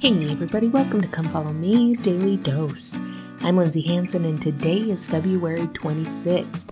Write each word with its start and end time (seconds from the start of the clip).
Hey 0.00 0.30
everybody, 0.30 0.68
welcome 0.68 1.00
to 1.00 1.08
Come 1.08 1.26
Follow 1.26 1.52
Me 1.52 1.96
Daily 1.96 2.36
Dose. 2.36 3.00
I'm 3.40 3.56
Lindsay 3.56 3.80
Hanson 3.80 4.24
and 4.24 4.40
today 4.40 4.76
is 4.76 5.04
February 5.04 5.62
26th. 5.62 6.70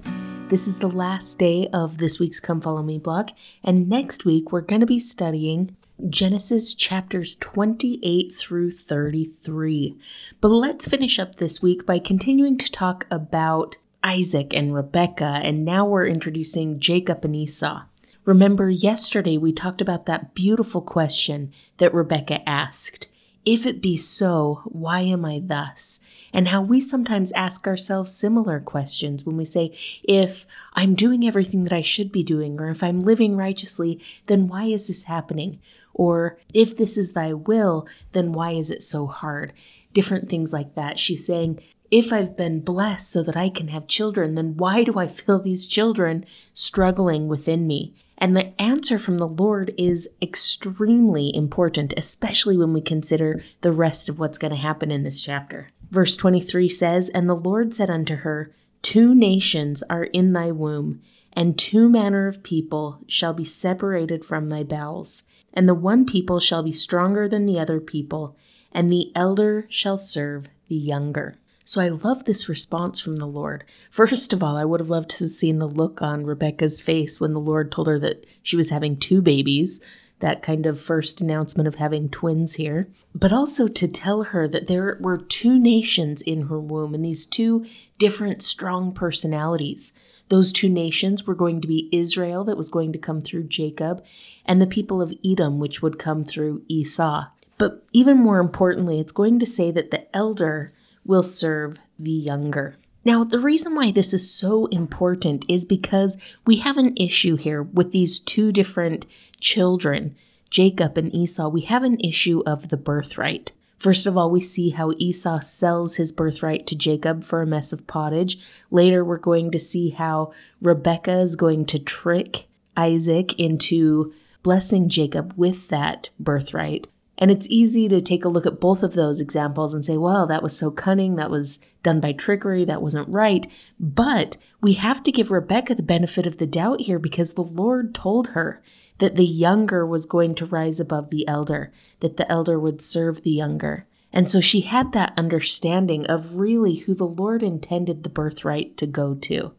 This 0.49 0.69
is 0.69 0.79
the 0.79 0.87
last 0.87 1.37
day 1.37 1.69
of 1.73 1.99
this 1.99 2.21
week's 2.21 2.39
Come 2.39 2.61
Follow 2.61 2.85
Me 2.85 2.99
blog, 3.01 3.31
and 3.65 3.89
next 3.89 4.25
week 4.25 4.53
we're 4.53 4.61
going 4.61 4.81
to 4.81 4.87
be 4.87 5.01
studying 5.01 5.75
Genesis 6.09 6.73
chapters 6.73 7.35
28 7.35 8.33
through 8.33 8.71
33. 8.71 9.99
But 10.41 10.49
let's 10.51 10.87
finish 10.87 11.19
up 11.19 11.35
this 11.35 11.61
week 11.61 11.85
by 11.85 11.99
continuing 11.99 12.57
to 12.59 12.71
talk 12.71 13.09
about 13.11 13.77
Isaac 14.05 14.55
and 14.55 14.73
Rebekah, 14.73 15.41
and 15.43 15.65
now 15.65 15.85
we're 15.85 16.07
introducing 16.07 16.79
Jacob 16.79 17.25
and 17.25 17.35
Esau. 17.35 17.87
Remember, 18.25 18.71
yesterday 18.71 19.37
we 19.37 19.53
talked 19.53 19.81
about 19.81 20.07
that 20.07 20.33
beautiful 20.33 20.81
question 20.81 21.53
that 21.79 21.93
Rebecca 21.93 22.49
asked 22.49 23.09
If 23.47 23.65
it 23.65 23.81
be 23.81 23.97
so, 23.97 24.63
why 24.65 25.03
am 25.03 25.25
I 25.25 25.41
thus? 25.43 26.01
And 26.33 26.49
how 26.49 26.61
we 26.61 26.81
sometimes 26.81 27.31
ask 27.31 27.65
ourselves 27.69 28.13
similar 28.13 28.59
questions 28.59 29.25
when 29.25 29.37
we 29.37 29.45
say, 29.45 29.73
If 30.03 30.47
I'm 30.73 30.97
doing 30.97 31.25
everything 31.25 31.63
that 31.63 31.73
I 31.73 31.81
should 31.81 32.11
be 32.11 32.25
doing, 32.25 32.61
or 32.61 32.69
if 32.71 32.83
I'm 32.83 32.99
living 32.99 33.37
righteously, 33.37 34.01
then 34.27 34.49
why 34.49 34.65
is 34.65 34.89
this 34.89 35.05
happening? 35.05 35.61
Or 35.95 36.39
if 36.53 36.77
this 36.77 36.99
is 36.99 37.13
thy 37.13 37.33
will, 37.35 37.87
then 38.11 38.33
why 38.33 38.51
is 38.51 38.69
it 38.69 38.83
so 38.83 39.07
hard? 39.07 39.53
Different 39.93 40.29
things 40.29 40.53
like 40.53 40.75
that. 40.75 40.99
She's 40.99 41.25
saying, 41.25 41.61
if 41.91 42.13
I've 42.13 42.37
been 42.37 42.61
blessed 42.61 43.11
so 43.11 43.23
that 43.23 43.37
I 43.37 43.49
can 43.49 43.69
have 43.69 43.87
children, 43.87 44.35
then 44.35 44.57
why 44.57 44.85
do 44.85 44.99
I 44.99 45.07
feel 45.07 45.41
these 45.41 45.67
children 45.67 46.25
struggling 46.53 47.29
within 47.29 47.67
me? 47.67 47.95
And 48.19 48.35
the 48.35 48.61
answer 48.61 48.99
from 48.99 49.19
the 49.19 49.29
Lord 49.29 49.75
is 49.77 50.09
extremely 50.23 51.35
important, 51.35 51.93
especially 51.97 52.57
when 52.57 52.73
we 52.73 52.81
consider 52.81 53.43
the 53.61 53.73
rest 53.73 54.09
of 54.09 54.19
what's 54.19 54.39
going 54.39 54.53
to 54.53 54.57
happen 54.57 54.91
in 54.91 55.03
this 55.03 55.21
chapter. 55.21 55.71
Verse 55.91 56.17
23 56.17 56.69
says, 56.69 57.09
And 57.11 57.29
the 57.29 57.35
Lord 57.35 57.75
said 57.75 57.91
unto 57.91 58.17
her, 58.17 58.55
Two 58.83 59.15
nations 59.15 59.83
are 59.91 60.05
in 60.05 60.33
thy 60.33 60.51
womb, 60.51 61.03
and 61.33 61.59
two 61.59 61.89
manner 61.89 62.27
of 62.27 62.43
people 62.43 63.01
shall 63.07 63.35
be 63.35 63.45
separated 63.45 64.25
from 64.25 64.49
thy 64.49 64.63
bowels. 64.63 65.25
And 65.53 65.69
the 65.69 65.75
one 65.75 66.07
people 66.07 66.41
shall 66.41 66.63
be 66.63 66.73
stronger 66.73 67.29
than 67.29 67.47
the 67.47 67.59
other 67.59 67.81
people, 67.81 68.37
and 68.73 68.91
the 68.91 69.13
elder 69.15 69.67
shall 69.69 69.97
serve 69.97 70.49
the 70.69 70.77
younger. 70.77 71.37
So 71.69 71.81
I 71.81 71.89
love 71.89 72.25
this 72.25 72.49
response 72.49 73.01
from 73.01 73.17
the 73.17 73.27
Lord. 73.27 73.65
First 73.91 74.33
of 74.33 74.41
all, 74.41 74.57
I 74.57 74.65
would 74.65 74.79
have 74.79 74.89
loved 74.89 75.11
to 75.11 75.25
have 75.25 75.31
seen 75.31 75.59
the 75.59 75.67
look 75.67 76.01
on 76.01 76.25
Rebecca's 76.25 76.81
face 76.81 77.21
when 77.21 77.33
the 77.33 77.41
Lord 77.41 77.73
told 77.73 77.89
her 77.89 77.99
that 77.99 78.25
she 78.41 78.55
was 78.55 78.71
having 78.71 78.97
two 78.97 79.21
babies, 79.21 79.85
that 80.21 80.43
kind 80.43 80.65
of 80.65 80.81
first 80.81 81.21
announcement 81.21 81.67
of 81.67 81.75
having 81.75 82.09
twins 82.09 82.55
here. 82.55 82.89
But 83.17 83.33
also 83.33 83.67
to 83.67 83.89
tell 83.89 84.23
her 84.23 84.47
that 84.47 84.69
there 84.69 84.97
were 85.01 85.19
two 85.19 85.59
nations 85.59 86.23
in 86.23 86.43
her 86.43 86.61
womb 86.61 86.95
and 86.95 87.05
these 87.05 87.27
two 87.27 87.67
different 87.99 88.43
strong 88.43 88.93
personalities. 88.93 89.93
Those 90.29 90.53
two 90.53 90.69
nations 90.69 91.27
were 91.27 91.35
going 91.35 91.61
to 91.63 91.69
be 91.69 91.89
Israel, 91.91 92.45
that 92.45 92.57
was 92.57 92.69
going 92.69 92.93
to 92.93 92.99
come 92.99 93.21
through 93.21 93.49
Jacob, 93.49 94.05
and 94.45 94.63
the 94.63 94.69
people 94.69 95.03
of 95.03 95.13
Edom, 95.25 95.59
which 95.59 95.83
would 95.83 95.99
come 95.99 96.23
through 96.23 96.63
Esau. 96.69 97.27
But 97.59 97.85
even 97.93 98.19
more 98.19 98.39
importantly, 98.39 99.01
it's 99.01 99.11
going 99.11 99.41
to 99.41 99.47
say 99.47 99.73
that 99.73 99.91
the 99.91 100.17
elder 100.17 100.73
will 101.07 101.23
serve 101.23 101.79
the 101.99 102.11
younger. 102.11 102.77
Now, 103.05 103.23
the 103.23 103.39
reason 103.39 103.75
why 103.77 103.93
this 103.93 104.13
is 104.13 104.35
so 104.35 104.67
important 104.67 105.45
is 105.49 105.65
because 105.65 106.17
we 106.45 106.57
have 106.57 106.77
an 106.77 106.97
issue 106.97 107.37
here 107.37 107.63
with 107.63 107.93
these 107.93 108.19
two 108.19 108.51
different 108.51 109.07
children, 109.41 110.17
Jacob 110.51 110.99
and 110.99 111.15
Esau. 111.15 111.49
We 111.49 111.61
have 111.63 111.85
an 111.85 112.01
issue 112.01 112.43
of 112.45 112.69
the 112.69 112.77
birthright. 112.77 113.53
First 113.79 114.07
of 114.07 114.17
all, 114.17 114.31
we 114.31 114.41
see 114.41 114.71
how 114.71 114.93
Esau 114.99 115.41
sells 115.41 115.97
his 115.97 116.11
birthright 116.11 116.67
to 116.67 116.77
Jacob 116.77 117.23
for 117.23 117.43
a 117.43 117.47
mess 117.47 117.73
of 117.73 117.87
pottage. 117.87 118.39
Later, 118.71 119.05
we're 119.05 119.19
going 119.19 119.51
to 119.53 119.59
see 119.59 119.91
how 119.91 120.33
Rebecca 120.61 121.21
is 121.21 121.37
going 121.37 121.67
to 121.67 121.79
trick 121.79 122.47
Isaac 122.77 123.39
into 123.39 124.13
blessing 124.43 124.89
Jacob 124.89 125.35
with 125.37 125.69
that 125.69 126.11
birthright. 126.19 126.89
And 127.19 127.31
it's 127.31 127.49
easy 127.49 127.89
to 127.89 128.01
take 128.01 128.25
a 128.25 128.29
look 128.29 128.47
at 128.47 128.61
both 128.61 128.83
of 128.83 128.93
those 128.93 129.21
examples 129.21 129.73
and 129.73 129.85
say, 129.85 129.97
well, 129.97 130.27
that 130.27 130.43
was 130.43 130.57
so 130.57 130.71
cunning, 130.71 131.17
that 131.17 131.31
was 131.31 131.61
done 131.83 132.01
by 132.01 132.13
trickery, 132.13 132.65
that 132.67 132.83
wasn't 132.83 133.09
right. 133.09 133.51
But 133.81 134.37
we 134.61 134.75
have 134.75 135.03
to 135.05 135.13
give 135.13 135.31
Rebecca 135.31 135.75
the 135.75 135.83
benefit 135.83 136.27
of 136.27 136.37
the 136.37 136.47
doubt 136.47 136.83
here 136.83 136.99
because 136.99 137.35
the 137.35 137.43
Lord 137.43 137.95
told 137.95 138.29
her 138.29 138.63
that 138.99 139.17
the 139.17 139.27
younger 139.27 139.87
was 139.87 140.07
going 140.07 140.35
to 140.37 140.47
rise 140.47 140.81
above 140.81 141.11
the 141.11 141.27
elder, 141.29 141.73
that 142.01 142.17
the 142.17 142.31
elder 142.31 142.59
would 142.59 142.81
serve 142.81 143.23
the 143.23 143.31
younger. 143.31 143.87
And 144.13 144.29
so 144.29 144.41
she 144.41 144.63
had 144.63 144.93
that 144.93 145.13
understanding 145.17 146.07
of 146.07 146.37
really 146.37 146.77
who 146.77 146.95
the 146.95 147.07
Lord 147.07 147.43
intended 147.43 148.03
the 148.03 148.09
birthright 148.09 148.77
to 148.79 148.87
go 148.87 149.15
to. 149.15 149.53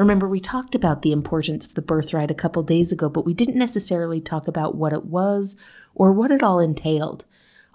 Remember, 0.00 0.26
we 0.26 0.40
talked 0.40 0.74
about 0.74 1.02
the 1.02 1.12
importance 1.12 1.66
of 1.66 1.74
the 1.74 1.82
birthright 1.82 2.30
a 2.30 2.34
couple 2.34 2.62
days 2.62 2.90
ago, 2.90 3.10
but 3.10 3.26
we 3.26 3.34
didn't 3.34 3.58
necessarily 3.58 4.18
talk 4.18 4.48
about 4.48 4.74
what 4.74 4.94
it 4.94 5.04
was 5.04 5.58
or 5.94 6.10
what 6.10 6.30
it 6.30 6.42
all 6.42 6.58
entailed. 6.58 7.26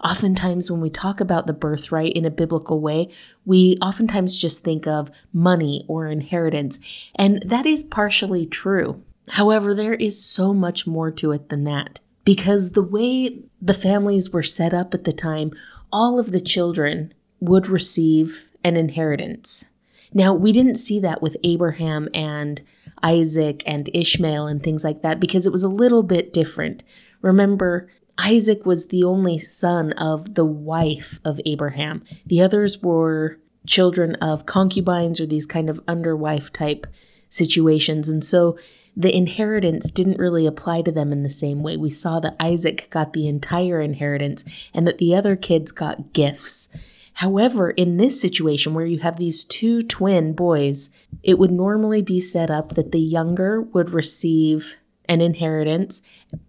Oftentimes, 0.02 0.68
when 0.68 0.80
we 0.80 0.90
talk 0.90 1.20
about 1.20 1.46
the 1.46 1.52
birthright 1.52 2.14
in 2.14 2.24
a 2.24 2.30
biblical 2.30 2.80
way, 2.80 3.10
we 3.44 3.76
oftentimes 3.80 4.36
just 4.36 4.64
think 4.64 4.88
of 4.88 5.08
money 5.32 5.84
or 5.86 6.08
inheritance, 6.08 6.80
and 7.14 7.44
that 7.46 7.64
is 7.64 7.84
partially 7.84 8.44
true. 8.44 9.04
However, 9.28 9.72
there 9.72 9.94
is 9.94 10.20
so 10.20 10.52
much 10.52 10.84
more 10.84 11.12
to 11.12 11.30
it 11.30 11.48
than 11.48 11.62
that. 11.62 12.00
Because 12.24 12.72
the 12.72 12.82
way 12.82 13.38
the 13.62 13.72
families 13.72 14.32
were 14.32 14.42
set 14.42 14.74
up 14.74 14.94
at 14.94 15.04
the 15.04 15.12
time, 15.12 15.52
all 15.92 16.18
of 16.18 16.32
the 16.32 16.40
children 16.40 17.14
would 17.38 17.68
receive 17.68 18.48
an 18.64 18.76
inheritance. 18.76 19.66
Now, 20.12 20.34
we 20.34 20.52
didn't 20.52 20.76
see 20.76 21.00
that 21.00 21.22
with 21.22 21.36
Abraham 21.44 22.08
and 22.14 22.62
Isaac 23.02 23.62
and 23.66 23.90
Ishmael 23.92 24.46
and 24.46 24.62
things 24.62 24.84
like 24.84 25.02
that 25.02 25.20
because 25.20 25.46
it 25.46 25.52
was 25.52 25.62
a 25.62 25.68
little 25.68 26.02
bit 26.02 26.32
different. 26.32 26.82
Remember, 27.20 27.88
Isaac 28.18 28.64
was 28.64 28.88
the 28.88 29.04
only 29.04 29.38
son 29.38 29.92
of 29.92 30.34
the 30.34 30.44
wife 30.44 31.20
of 31.24 31.40
Abraham. 31.44 32.02
The 32.24 32.40
others 32.40 32.82
were 32.82 33.38
children 33.66 34.14
of 34.16 34.46
concubines 34.46 35.20
or 35.20 35.26
these 35.26 35.46
kind 35.46 35.68
of 35.68 35.84
underwife 35.86 36.52
type 36.52 36.86
situations. 37.28 38.08
And 38.08 38.24
so 38.24 38.58
the 38.96 39.14
inheritance 39.14 39.90
didn't 39.90 40.18
really 40.18 40.46
apply 40.46 40.82
to 40.82 40.92
them 40.92 41.12
in 41.12 41.22
the 41.22 41.30
same 41.30 41.62
way. 41.62 41.76
We 41.76 41.90
saw 41.90 42.18
that 42.20 42.36
Isaac 42.40 42.88
got 42.90 43.12
the 43.12 43.28
entire 43.28 43.80
inheritance 43.80 44.70
and 44.72 44.86
that 44.86 44.98
the 44.98 45.14
other 45.14 45.36
kids 45.36 45.70
got 45.70 46.14
gifts. 46.14 46.70
However, 47.16 47.70
in 47.70 47.96
this 47.96 48.20
situation 48.20 48.74
where 48.74 48.84
you 48.84 48.98
have 48.98 49.16
these 49.16 49.46
two 49.46 49.80
twin 49.80 50.34
boys, 50.34 50.90
it 51.22 51.38
would 51.38 51.50
normally 51.50 52.02
be 52.02 52.20
set 52.20 52.50
up 52.50 52.74
that 52.74 52.92
the 52.92 53.00
younger 53.00 53.62
would 53.62 53.88
receive 53.88 54.76
an 55.08 55.22
inheritance 55.22 56.02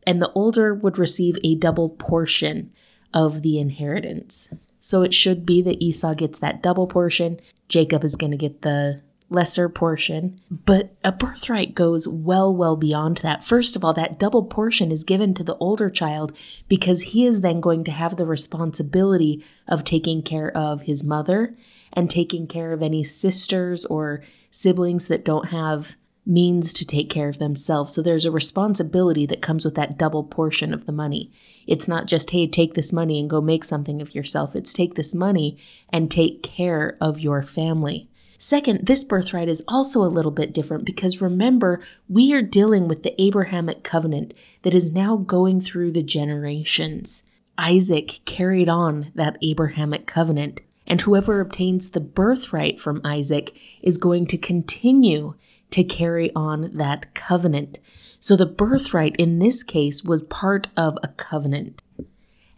and 0.06 0.22
the 0.22 0.32
older 0.34 0.74
would 0.74 0.98
receive 0.98 1.38
a 1.42 1.56
double 1.56 1.88
portion 1.88 2.74
of 3.14 3.44
the 3.44 3.58
inheritance. 3.58 4.54
So 4.82 5.04
it 5.04 5.14
should 5.14 5.46
be 5.46 5.62
that 5.62 5.82
Esau 5.82 6.14
gets 6.16 6.40
that 6.40 6.62
double 6.62 6.88
portion, 6.88 7.40
Jacob 7.70 8.04
is 8.04 8.18
going 8.18 8.32
to 8.32 8.38
get 8.38 8.62
the 8.62 9.02
lesser 9.30 9.68
portion. 9.68 10.40
But 10.50 10.96
a 11.04 11.12
birthright 11.12 11.76
goes 11.76 12.08
well, 12.08 12.54
well 12.56 12.76
beyond 12.76 13.18
that. 13.18 13.44
First 13.44 13.76
of 13.76 13.84
all, 13.84 13.94
that 13.94 14.20
double 14.20 14.44
portion 14.44 14.92
is 14.92 15.04
given 15.04 15.34
to 15.36 15.44
the 15.44 15.58
older 15.58 15.90
child 15.90 16.38
because 16.68 17.02
he 17.02 17.26
is 17.26 17.42
then 17.42 17.60
going 17.60 17.84
to 17.86 17.92
have 17.92 18.16
the 18.16 18.26
responsibility 18.26 19.44
of 19.68 19.84
taking 19.84 20.22
care 20.22 20.56
of 20.56 20.84
his 20.84 21.04
mother 21.04 21.56
and 21.94 22.10
taking 22.10 22.48
care 22.48 22.72
of 22.72 22.82
any 22.82 23.04
sisters 23.04 23.86
or 23.86 24.24
siblings 24.50 25.08
that 25.08 25.26
don't 25.26 25.50
have 25.50 25.96
means 26.26 26.74
to 26.74 26.86
take 26.86 27.10
care 27.10 27.30
of 27.30 27.40
themselves. 27.40 27.94
So 27.94 28.02
there's 28.02 28.26
a 28.26 28.32
responsibility 28.32 29.26
that 29.28 29.42
comes 29.42 29.64
with 29.64 29.76
that 29.76 29.98
double 29.98 30.26
portion 30.26 30.74
of 30.74 30.86
the 30.86 30.92
money. 30.92 31.32
It's 31.66 31.88
not 31.88 32.06
just, 32.06 32.32
hey, 32.32 32.48
take 32.48 32.74
this 32.74 32.92
money 32.92 33.20
and 33.20 33.30
go 33.30 33.40
make 33.40 33.64
something 33.64 34.02
of 34.02 34.14
yourself. 34.14 34.56
It's 34.56 34.74
take 34.74 34.96
this 34.96 35.16
money 35.16 35.58
and 35.90 36.12
take 36.12 36.44
care 36.44 36.98
of 37.00 37.20
your 37.20 37.44
family. 37.44 38.10
Second, 38.38 38.86
this 38.86 39.04
birthright 39.04 39.50
is 39.50 39.64
also 39.68 40.04
a 40.04 40.06
little 40.06 40.32
bit 40.32 40.54
different 40.54 40.86
because 40.86 41.22
remember, 41.22 41.82
we 42.08 42.34
are 42.34 42.44
dealing 42.44 42.88
with 42.88 43.02
the 43.02 43.20
Abrahamic 43.20 43.84
covenant 43.84 44.34
that 44.62 44.76
is 44.76 44.92
now 44.92 45.18
going 45.18 45.60
through 45.60 45.92
the 45.92 46.04
generations. 46.04 47.24
Isaac 47.58 48.20
carried 48.26 48.70
on 48.70 49.12
that 49.16 49.38
Abrahamic 49.42 50.06
covenant, 50.06 50.62
and 50.86 51.02
whoever 51.02 51.40
obtains 51.40 51.90
the 51.90 52.00
birthright 52.00 52.80
from 52.80 53.02
Isaac 53.04 53.58
is 53.82 53.98
going 53.98 54.28
to 54.28 54.38
continue 54.38 55.34
to 55.72 55.84
carry 55.84 56.32
on 56.36 56.78
that 56.78 57.16
covenant. 57.16 57.80
So 58.20 58.36
the 58.36 58.46
birthright 58.46 59.16
in 59.18 59.40
this 59.40 59.64
case 59.64 60.04
was 60.04 60.22
part 60.22 60.68
of 60.78 60.98
a 61.02 61.08
covenant. 61.08 61.82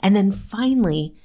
And 0.02 0.16
then 0.16 0.32
finally, 0.32 1.16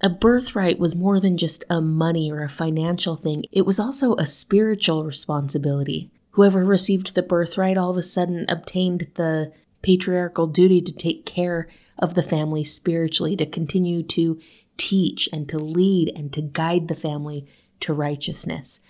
a 0.00 0.08
birthright 0.08 0.78
was 0.78 0.94
more 0.94 1.18
than 1.18 1.36
just 1.36 1.64
a 1.68 1.80
money 1.80 2.30
or 2.30 2.42
a 2.42 2.48
financial 2.48 3.16
thing, 3.16 3.44
it 3.50 3.66
was 3.66 3.80
also 3.80 4.14
a 4.14 4.26
spiritual 4.26 5.04
responsibility. 5.04 6.10
Whoever 6.32 6.64
received 6.64 7.14
the 7.14 7.22
birthright 7.22 7.76
all 7.76 7.90
of 7.90 7.96
a 7.96 8.02
sudden 8.02 8.46
obtained 8.48 9.08
the 9.14 9.52
patriarchal 9.82 10.46
duty 10.46 10.80
to 10.80 10.92
take 10.92 11.26
care 11.26 11.68
of 11.98 12.14
the 12.14 12.22
family 12.22 12.62
spiritually, 12.62 13.34
to 13.36 13.46
continue 13.46 14.02
to 14.02 14.40
teach 14.76 15.28
and 15.32 15.48
to 15.48 15.58
lead 15.58 16.12
and 16.14 16.32
to 16.32 16.42
guide 16.42 16.86
the 16.86 16.94
family 16.94 17.46
to 17.80 17.92
righteousness. 17.92 18.80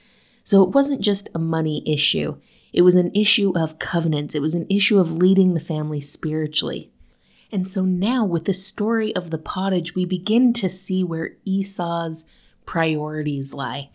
So 0.45 0.63
it 0.63 0.71
wasn't 0.71 1.01
just 1.01 1.29
a 1.35 1.39
money 1.39 1.83
issue, 1.87 2.37
it 2.71 2.83
was 2.83 2.97
an 2.97 3.11
issue 3.15 3.53
of 3.57 3.79
covenants, 3.79 4.35
it 4.35 4.43
was 4.43 4.55
an 4.55 4.67
issue 4.69 4.99
of 4.99 5.13
leading 5.13 5.55
the 5.55 5.61
family 5.61 6.01
spiritually. 6.01 6.91
And 7.51 7.67
so 7.67 7.85
now, 7.85 8.25
with 8.25 8.45
the 8.45 8.55
story 8.55 9.15
of 9.17 9.31
the 9.31 9.39
pottage, 9.39 9.95
we 9.95 10.05
begin 10.05 10.53
to 10.55 10.69
see 10.69 11.03
where 11.03 11.37
Esau's 11.45 12.27
priorities 12.67 13.55
lie. 13.55 13.91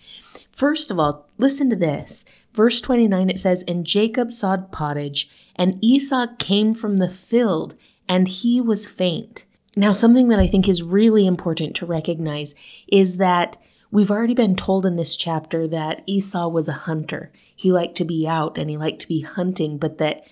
First 0.51 0.89
of 0.89 0.99
all, 0.99 1.27
listen 1.37 1.69
to 1.69 1.75
this. 1.75 2.25
Verse 2.53 2.81
29 2.81 3.29
it 3.29 3.39
says, 3.39 3.63
And 3.67 3.85
Jacob 3.85 4.31
sawed 4.31 4.71
pottage, 4.71 5.29
and 5.55 5.77
Esau 5.83 6.27
came 6.39 6.73
from 6.73 6.97
the 6.97 7.09
field, 7.09 7.75
and 8.07 8.27
he 8.27 8.59
was 8.59 8.87
faint. 8.87 9.45
Now, 9.75 9.91
something 9.91 10.29
that 10.29 10.39
I 10.39 10.47
think 10.47 10.67
is 10.67 10.83
really 10.83 11.25
important 11.25 11.75
to 11.77 11.85
recognize 11.85 12.53
is 12.87 13.17
that 13.17 13.57
we've 13.91 14.11
already 14.11 14.35
been 14.35 14.55
told 14.55 14.85
in 14.85 14.95
this 14.95 15.15
chapter 15.15 15.67
that 15.67 16.03
Esau 16.05 16.47
was 16.47 16.69
a 16.69 16.73
hunter. 16.73 17.31
He 17.55 17.71
liked 17.71 17.95
to 17.97 18.05
be 18.05 18.27
out 18.27 18.57
and 18.57 18.69
he 18.69 18.77
liked 18.77 19.01
to 19.01 19.07
be 19.07 19.21
hunting, 19.21 19.77
but 19.77 19.97
that 19.97 20.25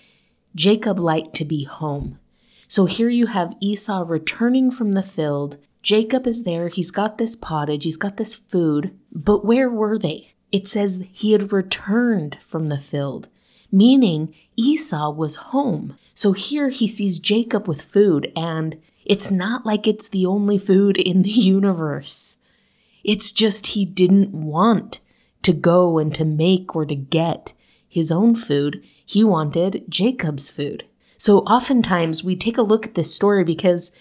Jacob 0.54 1.00
liked 1.00 1.34
to 1.36 1.46
be 1.46 1.64
home. 1.64 2.20
So 2.72 2.86
here 2.86 3.10
you 3.10 3.26
have 3.26 3.58
Esau 3.60 4.06
returning 4.08 4.72
from 4.72 4.94
the 4.94 5.04
field. 5.04 5.58
Jacob 5.84 6.26
is 6.26 6.46
there. 6.46 6.70
He's 6.70 6.90
got 6.90 7.18
this 7.18 7.36
pottage. 7.36 7.84
He's 7.84 7.98
got 7.98 8.16
this 8.16 8.34
food. 8.34 8.98
But 9.12 9.44
where 9.44 9.70
were 9.70 9.98
they? 9.98 10.36
It 10.54 10.68
says 10.68 11.06
he 11.12 11.34
had 11.34 11.52
returned 11.52 12.38
from 12.40 12.68
the 12.68 12.78
field, 12.78 13.28
meaning 13.74 14.34
Esau 14.56 15.12
was 15.12 15.52
home. 15.52 15.98
So 16.14 16.32
here 16.32 16.70
he 16.70 16.88
sees 16.88 17.20
Jacob 17.20 17.68
with 17.68 17.82
food, 17.82 18.32
and 18.38 18.82
it's 19.04 19.30
not 19.30 19.66
like 19.66 19.86
it's 19.86 20.08
the 20.08 20.26
only 20.26 20.58
food 20.58 20.98
in 20.98 21.24
the 21.24 21.30
universe. 21.30 22.38
It's 23.04 23.34
just 23.34 23.68
he 23.68 23.84
didn't 23.84 24.32
want 24.32 25.02
to 25.44 25.52
go 25.52 25.98
and 25.98 26.16
to 26.16 26.24
make 26.24 26.74
or 26.74 26.86
to 26.86 26.96
get 26.96 27.52
his 27.90 28.14
own 28.14 28.34
food. 28.34 28.82
He 29.06 29.26
wanted 29.26 29.84
Jacob's 29.90 30.50
food. 30.50 30.86
So 31.22 31.42
oftentimes 31.42 32.24
we 32.24 32.36
take 32.36 32.58
a 32.58 32.64
look 32.64 32.84
at 32.84 32.96
this 32.96 33.14
story 33.14 33.44
because 33.44 33.92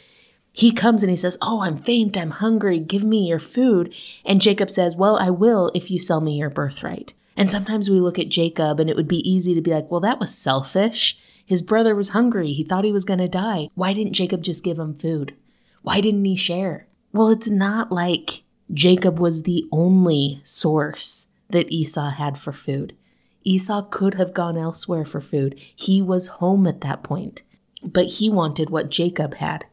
he 0.53 0.73
comes 0.73 1.03
and 1.03 1.11
he 1.11 1.17
says, 1.17 1.37
Oh, 1.43 1.61
I'm 1.61 1.77
faint, 1.77 2.17
I'm 2.17 2.31
hungry, 2.31 2.79
give 2.79 3.05
me 3.05 3.29
your 3.29 3.39
food. 3.39 3.95
And 4.25 4.41
Jacob 4.41 4.71
says, 4.71 4.97
Well, 4.97 5.19
I 5.19 5.29
will 5.29 5.71
if 5.75 5.91
you 5.91 5.99
sell 5.99 6.23
me 6.23 6.39
your 6.39 6.49
birthright. 6.49 7.13
And 7.37 7.51
sometimes 7.51 7.91
we 7.91 8.01
look 8.01 8.19
at 8.19 8.31
Jacob 8.31 8.81
and 8.81 8.89
it 8.89 8.97
would 8.97 9.07
be 9.07 9.31
easy 9.31 9.55
to 9.55 9.61
be 9.61 9.71
like, 9.71 9.91
Well, 9.91 10.01
that 10.01 10.19
was 10.19 10.35
selfish. 10.35 11.19
His 11.45 11.61
brother 11.61 11.95
was 11.95 12.09
hungry. 12.09 12.55
He 12.55 12.65
thought 12.65 12.85
he 12.85 12.91
was 12.93 13.05
going 13.05 13.19
to 13.19 13.29
die. 13.29 13.69
Why 13.75 13.93
didn't 13.93 14.15
Jacob 14.15 14.41
just 14.41 14.65
give 14.65 14.79
him 14.79 14.95
food? 14.95 15.35
Why 15.83 16.01
didn't 16.01 16.25
he 16.25 16.37
share? 16.37 16.87
Well, 17.13 17.29
it's 17.29 17.51
not 17.51 17.93
like 17.93 18.45
Jacob 18.73 19.19
was 19.19 19.43
the 19.43 19.67
only 19.71 20.41
source 20.43 21.27
that 21.51 21.71
Esau 21.71 22.13
had 22.13 22.39
for 22.39 22.55
food. 22.55 22.97
Esau 23.45 23.83
could 23.83 24.15
have 24.15 24.35
gone 24.35 24.57
elsewhere 24.57 25.05
for 25.05 25.21
food. 25.21 25.59
He 25.75 26.03
was 26.03 26.39
home 26.39 26.67
at 26.67 26.81
that 26.83 27.03
point. 27.03 27.43
But 27.83 28.07
he 28.07 28.29
wanted 28.29 28.71
what 28.71 28.91
Jacob 28.91 29.35
had. 29.35 29.65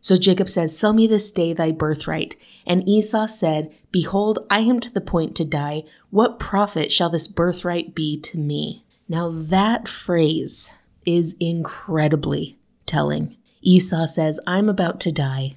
So 0.00 0.16
Jacob 0.16 0.48
says, 0.48 0.76
Sell 0.76 0.92
me 0.92 1.06
this 1.06 1.30
day 1.30 1.52
thy 1.52 1.72
birthright. 1.72 2.36
And 2.66 2.88
Esau 2.88 3.26
said, 3.26 3.74
Behold, 3.90 4.38
I 4.50 4.60
am 4.60 4.80
to 4.80 4.92
the 4.92 5.00
point 5.00 5.34
to 5.36 5.44
die. 5.44 5.84
What 6.10 6.38
profit 6.38 6.92
shall 6.92 7.10
this 7.10 7.26
birthright 7.26 7.94
be 7.94 8.20
to 8.20 8.38
me? 8.38 8.84
Now 9.08 9.30
that 9.30 9.88
phrase 9.88 10.74
is 11.06 11.36
incredibly 11.40 12.58
telling. 12.84 13.36
Esau 13.62 14.06
says, 14.06 14.38
I'm 14.46 14.68
about 14.68 15.00
to 15.00 15.12
die. 15.12 15.56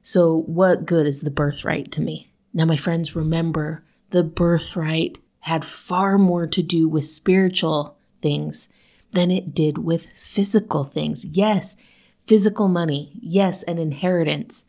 So 0.00 0.42
what 0.46 0.86
good 0.86 1.06
is 1.06 1.20
the 1.20 1.30
birthright 1.30 1.92
to 1.92 2.00
me? 2.00 2.32
Now, 2.54 2.64
my 2.64 2.76
friends, 2.76 3.14
remember 3.14 3.84
the 4.10 4.24
birthright 4.24 5.18
had 5.46 5.64
far 5.64 6.18
more 6.18 6.44
to 6.48 6.60
do 6.60 6.88
with 6.88 7.04
spiritual 7.04 7.96
things 8.20 8.68
than 9.12 9.30
it 9.30 9.54
did 9.54 9.78
with 9.78 10.08
physical 10.16 10.82
things. 10.82 11.24
Yes, 11.24 11.76
physical 12.24 12.66
money, 12.66 13.12
yes, 13.20 13.62
an 13.62 13.78
inheritance. 13.78 14.64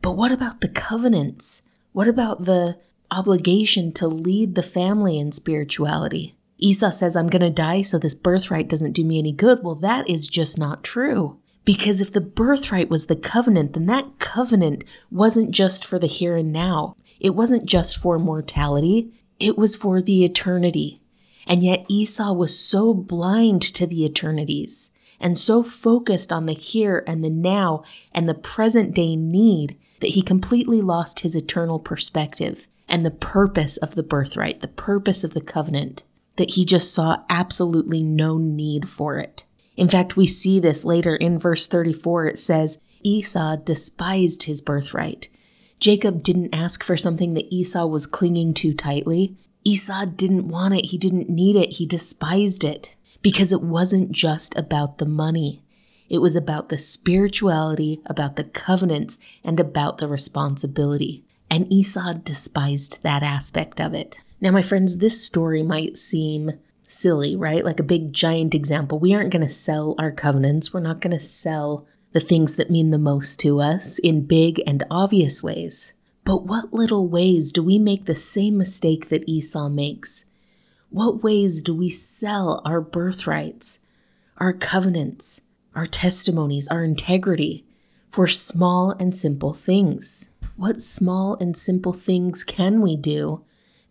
But 0.00 0.12
what 0.12 0.32
about 0.32 0.62
the 0.62 0.70
covenants? 0.70 1.62
What 1.92 2.08
about 2.08 2.46
the 2.46 2.78
obligation 3.10 3.92
to 3.92 4.08
lead 4.08 4.54
the 4.54 4.62
family 4.62 5.18
in 5.18 5.32
spirituality? 5.32 6.34
Esau 6.56 6.88
says, 6.88 7.14
I'm 7.14 7.28
going 7.28 7.42
to 7.42 7.50
die, 7.50 7.82
so 7.82 7.98
this 7.98 8.14
birthright 8.14 8.70
doesn't 8.70 8.92
do 8.92 9.04
me 9.04 9.18
any 9.18 9.32
good. 9.32 9.62
Well, 9.62 9.74
that 9.74 10.08
is 10.08 10.26
just 10.26 10.58
not 10.58 10.82
true. 10.82 11.38
Because 11.66 12.00
if 12.00 12.10
the 12.10 12.22
birthright 12.22 12.88
was 12.88 13.04
the 13.04 13.16
covenant, 13.16 13.74
then 13.74 13.84
that 13.86 14.18
covenant 14.18 14.84
wasn't 15.10 15.50
just 15.50 15.84
for 15.84 15.98
the 15.98 16.06
here 16.06 16.36
and 16.36 16.54
now. 16.54 16.96
It 17.20 17.34
wasn't 17.34 17.66
just 17.66 17.98
for 17.98 18.18
mortality. 18.18 19.12
It 19.42 19.58
was 19.58 19.74
for 19.74 20.00
the 20.00 20.24
eternity. 20.24 21.00
And 21.48 21.64
yet 21.64 21.84
Esau 21.88 22.32
was 22.32 22.56
so 22.56 22.94
blind 22.94 23.60
to 23.74 23.86
the 23.86 24.04
eternities 24.04 24.94
and 25.18 25.36
so 25.36 25.62
focused 25.62 26.32
on 26.32 26.46
the 26.46 26.52
here 26.52 27.02
and 27.06 27.24
the 27.24 27.30
now 27.30 27.82
and 28.12 28.28
the 28.28 28.34
present 28.34 28.94
day 28.94 29.16
need 29.16 29.76
that 30.00 30.10
he 30.10 30.22
completely 30.22 30.80
lost 30.80 31.20
his 31.20 31.34
eternal 31.34 31.80
perspective 31.80 32.68
and 32.88 33.04
the 33.04 33.10
purpose 33.10 33.76
of 33.78 33.96
the 33.96 34.02
birthright, 34.04 34.60
the 34.60 34.68
purpose 34.68 35.24
of 35.24 35.34
the 35.34 35.40
covenant, 35.40 36.04
that 36.36 36.50
he 36.50 36.64
just 36.64 36.94
saw 36.94 37.24
absolutely 37.28 38.02
no 38.02 38.38
need 38.38 38.88
for 38.88 39.18
it. 39.18 39.44
In 39.76 39.88
fact, 39.88 40.16
we 40.16 40.26
see 40.26 40.60
this 40.60 40.84
later 40.84 41.16
in 41.16 41.38
verse 41.38 41.66
34. 41.66 42.26
It 42.26 42.38
says, 42.38 42.80
Esau 43.00 43.56
despised 43.56 44.44
his 44.44 44.60
birthright. 44.60 45.28
Jacob 45.82 46.22
didn't 46.22 46.54
ask 46.54 46.84
for 46.84 46.96
something 46.96 47.34
that 47.34 47.52
Esau 47.52 47.86
was 47.86 48.06
clinging 48.06 48.54
to 48.54 48.72
tightly. 48.72 49.36
Esau 49.64 50.04
didn't 50.04 50.46
want 50.46 50.74
it. 50.74 50.84
He 50.84 50.96
didn't 50.96 51.28
need 51.28 51.56
it. 51.56 51.72
He 51.72 51.86
despised 51.86 52.62
it 52.62 52.94
because 53.20 53.52
it 53.52 53.62
wasn't 53.62 54.12
just 54.12 54.56
about 54.56 54.98
the 54.98 55.06
money. 55.06 55.64
It 56.08 56.18
was 56.18 56.36
about 56.36 56.68
the 56.68 56.78
spirituality, 56.78 58.00
about 58.06 58.36
the 58.36 58.44
covenants, 58.44 59.18
and 59.42 59.58
about 59.58 59.98
the 59.98 60.06
responsibility. 60.06 61.24
And 61.50 61.72
Esau 61.72 62.12
despised 62.12 63.02
that 63.02 63.24
aspect 63.24 63.80
of 63.80 63.92
it. 63.92 64.20
Now, 64.40 64.52
my 64.52 64.62
friends, 64.62 64.98
this 64.98 65.20
story 65.26 65.64
might 65.64 65.96
seem 65.96 66.60
silly, 66.86 67.34
right? 67.34 67.64
Like 67.64 67.80
a 67.80 67.84
big 67.84 68.12
giant 68.12 68.54
example. 68.54 69.00
We 69.00 69.14
aren't 69.14 69.32
going 69.32 69.42
to 69.42 69.48
sell 69.48 69.96
our 69.98 70.12
covenants. 70.12 70.72
We're 70.72 70.78
not 70.78 71.00
going 71.00 71.16
to 71.16 71.18
sell 71.18 71.88
the 72.12 72.20
things 72.20 72.56
that 72.56 72.70
mean 72.70 72.90
the 72.90 72.98
most 72.98 73.40
to 73.40 73.60
us 73.60 73.98
in 73.98 74.26
big 74.26 74.62
and 74.66 74.84
obvious 74.90 75.42
ways. 75.42 75.94
But 76.24 76.44
what 76.44 76.72
little 76.72 77.08
ways 77.08 77.52
do 77.52 77.62
we 77.62 77.78
make 77.78 78.04
the 78.04 78.14
same 78.14 78.56
mistake 78.56 79.08
that 79.08 79.28
Esau 79.28 79.68
makes? 79.68 80.26
What 80.90 81.22
ways 81.22 81.62
do 81.62 81.74
we 81.74 81.88
sell 81.88 82.60
our 82.64 82.80
birthrights, 82.80 83.80
our 84.36 84.52
covenants, 84.52 85.40
our 85.74 85.86
testimonies, 85.86 86.68
our 86.68 86.84
integrity 86.84 87.64
for 88.08 88.26
small 88.26 88.90
and 88.92 89.14
simple 89.14 89.54
things? 89.54 90.30
What 90.56 90.82
small 90.82 91.36
and 91.40 91.56
simple 91.56 91.94
things 91.94 92.44
can 92.44 92.82
we 92.82 92.94
do 92.94 93.42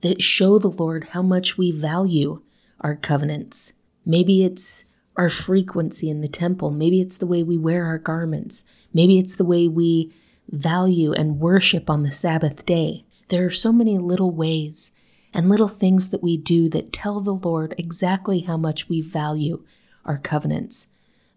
that 0.02 0.22
show 0.22 0.60
the 0.60 0.70
Lord 0.70 1.06
how 1.10 1.24
much 1.24 1.58
we 1.58 1.72
value 1.72 2.42
our 2.80 2.96
covenants? 2.96 3.74
Maybe 4.06 4.46
it's 4.46 4.86
our 5.18 5.30
frequency 5.30 6.10
in 6.10 6.22
the 6.22 6.28
temple. 6.28 6.72
Maybe 6.72 7.02
it's 7.02 7.18
the 7.18 7.26
way 7.26 7.44
we 7.44 7.58
wear 7.58 7.86
our 7.86 7.98
garments. 7.98 8.66
Maybe 8.94 9.20
it's 9.20 9.36
the 9.36 9.46
way 9.46 9.68
we 9.68 10.14
value 10.50 11.14
and 11.14 11.40
worship 11.40 11.90
on 11.90 12.04
the 12.04 12.12
Sabbath 12.12 12.66
day. 12.66 13.06
There 13.30 13.46
are 13.46 13.52
so 13.52 13.72
many 13.72 13.98
little 13.98 14.32
ways 14.32 14.92
and 15.34 15.50
little 15.50 15.68
things 15.68 16.10
that 16.10 16.24
we 16.24 16.38
do 16.38 16.70
that 16.70 16.92
tell 16.92 17.22
the 17.22 17.34
Lord 17.34 17.74
exactly 17.78 18.42
how 18.42 18.58
much 18.58 18.90
we 18.90 19.02
value 19.02 19.64
our 20.06 20.18
covenants, 20.18 20.88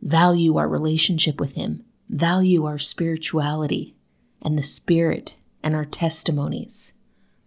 value 0.03 0.57
our 0.57 0.69
relationship 0.69 1.39
with 1.39 1.55
Him, 1.55 1.85
value 2.09 2.65
our 2.65 2.79
spirituality 2.79 3.95
and 4.43 4.59
the 4.59 4.63
Spirit 4.63 5.37
and 5.63 5.75
our 5.75 5.85
testimonies. 5.85 6.95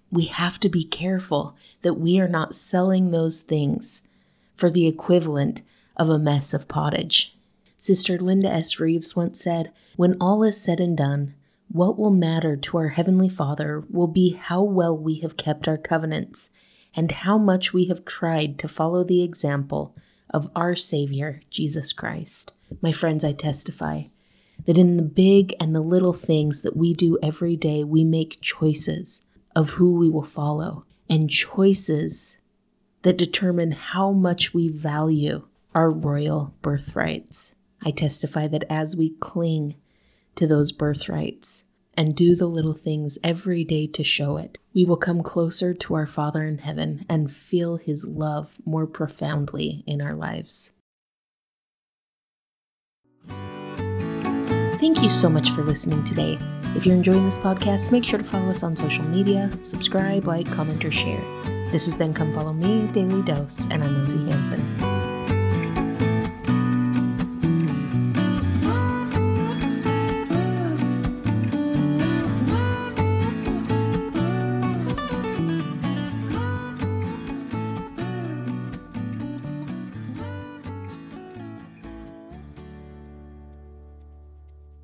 We 0.09 0.25
have 0.25 0.59
to 0.61 0.69
be 0.69 0.85
careful 0.85 1.55
that 1.81 1.95
we 1.95 2.19
are 2.19 2.29
not 2.29 2.55
selling 2.55 3.11
those 3.11 3.41
things 3.41 4.07
for 4.55 4.69
the 4.69 4.87
equivalent 4.87 5.61
of 5.97 6.09
a 6.09 6.19
mess 6.19 6.53
of 6.53 6.67
pottage. 6.67 7.35
Sister 7.75 8.17
Linda 8.17 8.49
S. 8.49 8.79
Reeves 8.79 9.15
once 9.15 9.41
said, 9.41 9.71
When 9.95 10.15
all 10.21 10.43
is 10.43 10.61
said 10.61 10.79
and 10.79 10.97
done, 10.97 11.35
what 11.69 11.97
will 11.97 12.11
matter 12.11 12.55
to 12.55 12.77
our 12.77 12.89
Heavenly 12.89 13.29
Father 13.29 13.83
will 13.89 14.07
be 14.07 14.31
how 14.31 14.63
well 14.63 14.97
we 14.97 15.15
have 15.19 15.37
kept 15.37 15.67
our 15.67 15.77
covenants 15.77 16.49
and 16.95 17.11
how 17.11 17.37
much 17.37 17.73
we 17.73 17.85
have 17.85 18.05
tried 18.05 18.57
to 18.59 18.67
follow 18.67 19.03
the 19.03 19.21
example 19.21 19.93
of 20.29 20.49
our 20.55 20.75
Savior, 20.75 21.41
Jesus 21.49 21.93
Christ. 21.93 22.53
My 22.81 22.91
friends, 22.91 23.23
I 23.23 23.33
testify 23.33 24.03
that 24.65 24.77
in 24.77 24.97
the 24.97 25.03
big 25.03 25.53
and 25.59 25.75
the 25.75 25.81
little 25.81 26.13
things 26.13 26.61
that 26.61 26.75
we 26.75 26.93
do 26.93 27.17
every 27.21 27.55
day, 27.55 27.83
we 27.83 28.03
make 28.03 28.41
choices 28.41 29.23
of 29.55 29.71
who 29.71 29.93
we 29.93 30.09
will 30.09 30.23
follow 30.23 30.85
and 31.09 31.29
choices 31.29 32.39
that 33.03 33.17
determine 33.17 33.71
how 33.71 34.11
much 34.11 34.53
we 34.53 34.67
value 34.67 35.47
our 35.77 35.91
royal 35.91 36.55
birthrights. 36.63 37.53
I 37.85 37.91
testify 37.91 38.47
that 38.47 38.63
as 38.67 38.97
we 38.97 39.11
cling 39.19 39.75
to 40.35 40.47
those 40.47 40.71
birthrights 40.71 41.65
and 41.93 42.15
do 42.15 42.35
the 42.35 42.47
little 42.47 42.73
things 42.73 43.19
every 43.23 43.63
day 43.63 43.85
to 43.85 44.03
show 44.03 44.37
it, 44.37 44.57
we 44.73 44.85
will 44.85 44.97
come 44.97 45.21
closer 45.21 45.75
to 45.75 45.93
our 45.93 46.07
Father 46.07 46.45
in 46.45 46.57
heaven 46.57 47.05
and 47.07 47.31
feel 47.31 47.77
His 47.77 48.07
love 48.07 48.57
more 48.65 48.87
profoundly 48.87 49.83
in 49.85 50.01
our 50.01 50.15
lives. 50.15 50.71
Thank 54.79 55.03
you 55.03 55.11
so 55.11 55.29
much 55.29 55.51
for 55.51 55.61
listening 55.61 56.03
today. 56.03 56.39
If 56.75 56.87
you're 56.87 56.95
enjoying 56.95 57.25
this 57.25 57.37
podcast, 57.37 57.91
make 57.91 58.03
sure 58.03 58.17
to 58.17 58.25
follow 58.25 58.49
us 58.49 58.63
on 58.63 58.75
social 58.75 59.07
media, 59.07 59.51
subscribe, 59.61 60.25
like, 60.25 60.51
comment, 60.51 60.83
or 60.83 60.91
share. 60.91 61.21
This 61.71 61.85
has 61.85 61.95
been 61.95 62.15
Come 62.15 62.33
Follow 62.33 62.53
Me 62.53 62.87
Daily 62.87 63.21
Dose, 63.21 63.67
and 63.69 63.83
I'm 63.83 63.93
Lindsay 63.93 64.31
Hanson. 64.31 65.16